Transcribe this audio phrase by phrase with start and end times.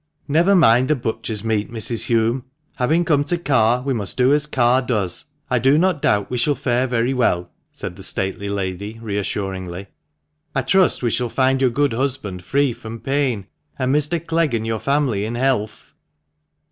[0.27, 2.07] "Never mind the butcher's meat, Mrs.
[2.07, 2.43] Hulme;
[2.77, 5.25] having come to Carr, we must do as Carr does.
[5.47, 9.89] I do not doubt we shall fare very well," said the stately lady, reassuringly."
[10.55, 13.45] I trust we shall find your good husband free from pain,
[13.77, 14.19] and Mr.
[14.25, 15.93] Clegg and your family in health."